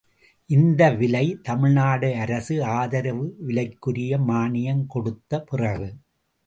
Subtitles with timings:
[0.49, 5.91] இந்த விலை தமிழ்நாடு அரசு ஆதரவு விலைக்குரிய மான்யம் கொடுத்தபிறகு!